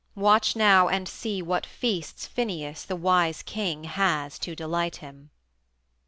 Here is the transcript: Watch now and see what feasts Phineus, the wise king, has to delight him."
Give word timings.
Watch 0.15 0.55
now 0.55 0.87
and 0.87 1.07
see 1.07 1.43
what 1.43 1.63
feasts 1.63 2.25
Phineus, 2.25 2.85
the 2.85 2.95
wise 2.95 3.43
king, 3.43 3.83
has 3.83 4.39
to 4.39 4.55
delight 4.55 4.95
him." 4.95 5.29